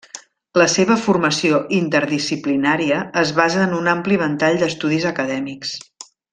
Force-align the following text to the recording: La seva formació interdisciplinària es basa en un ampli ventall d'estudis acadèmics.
La 0.61 0.65
seva 0.75 0.95
formació 1.01 1.59
interdisciplinària 1.81 2.99
es 3.23 3.35
basa 3.43 3.63
en 3.69 3.79
un 3.83 3.93
ampli 3.95 4.21
ventall 4.25 4.59
d'estudis 4.65 5.07
acadèmics. 5.15 5.77